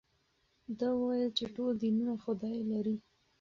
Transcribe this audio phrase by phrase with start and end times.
[0.77, 2.95] ده وویل چې ټول دینونه خدای لري.